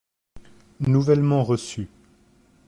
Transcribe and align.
Nouvellement 0.79 1.43
reçu. 1.43 1.87